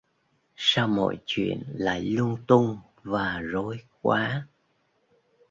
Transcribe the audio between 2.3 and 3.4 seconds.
tung và